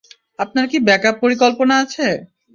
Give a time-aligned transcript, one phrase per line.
[0.39, 2.07] আপনার কি ব্যাক-আপ পরিকল্পনা আছে?